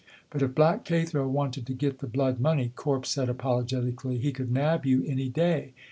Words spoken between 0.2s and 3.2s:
"But if Black Cathro wanted to get the blood money," Corp